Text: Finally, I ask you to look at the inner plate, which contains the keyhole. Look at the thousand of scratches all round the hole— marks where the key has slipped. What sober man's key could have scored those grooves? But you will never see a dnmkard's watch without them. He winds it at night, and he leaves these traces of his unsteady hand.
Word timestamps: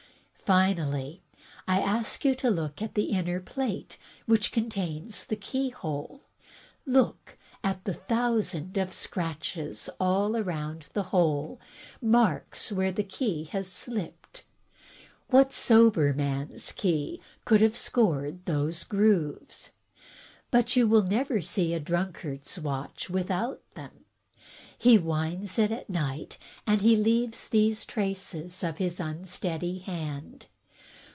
Finally, 0.53 1.21
I 1.65 1.79
ask 1.79 2.25
you 2.25 2.35
to 2.35 2.49
look 2.49 2.81
at 2.81 2.93
the 2.93 3.05
inner 3.05 3.39
plate, 3.39 3.97
which 4.25 4.51
contains 4.51 5.25
the 5.27 5.37
keyhole. 5.37 6.23
Look 6.85 7.37
at 7.63 7.85
the 7.85 7.93
thousand 7.93 8.77
of 8.77 8.91
scratches 8.91 9.89
all 9.97 10.31
round 10.43 10.89
the 10.91 11.03
hole— 11.03 11.61
marks 12.01 12.69
where 12.69 12.91
the 12.91 13.01
key 13.05 13.45
has 13.53 13.71
slipped. 13.71 14.43
What 15.29 15.53
sober 15.53 16.11
man's 16.13 16.73
key 16.73 17.21
could 17.45 17.61
have 17.61 17.77
scored 17.77 18.45
those 18.45 18.83
grooves? 18.83 19.71
But 20.49 20.75
you 20.75 20.85
will 20.85 21.03
never 21.03 21.39
see 21.39 21.73
a 21.73 21.79
dnmkard's 21.79 22.59
watch 22.59 23.09
without 23.09 23.61
them. 23.75 23.91
He 24.77 24.97
winds 24.97 25.59
it 25.59 25.71
at 25.71 25.91
night, 25.91 26.39
and 26.65 26.81
he 26.81 26.95
leaves 26.97 27.47
these 27.47 27.85
traces 27.85 28.63
of 28.63 28.79
his 28.79 28.99
unsteady 28.99 29.77
hand. 29.77 30.47